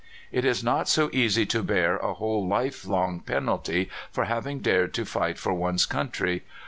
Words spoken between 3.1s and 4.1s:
penalty